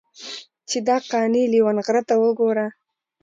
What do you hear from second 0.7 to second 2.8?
دا قانع لېونغرته وګوره.